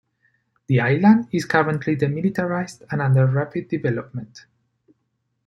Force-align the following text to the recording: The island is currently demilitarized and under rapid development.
The 0.65 0.79
island 0.79 1.27
is 1.31 1.45
currently 1.45 1.95
demilitarized 1.95 2.81
and 2.89 3.03
under 3.03 3.27
rapid 3.27 3.67
development. 3.69 4.47